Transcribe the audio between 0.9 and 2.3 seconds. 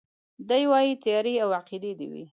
تيارې او عقيدې دي وي